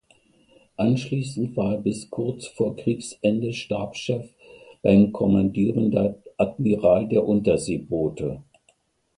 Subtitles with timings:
[0.77, 4.33] Anschließend war er bis kurz vor Kriegsende Stabschef
[4.81, 8.41] beim Kommandierender Admiral der Unterseeboote.